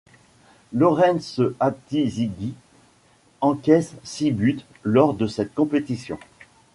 Lawrence 0.73 1.39
Ati 1.59 2.09
Zigi 2.09 2.55
encaisse 3.39 3.93
six 4.03 4.31
buts 4.31 4.65
lors 4.83 5.13
de 5.13 5.27
cette 5.27 5.53
compétition. 5.53 6.17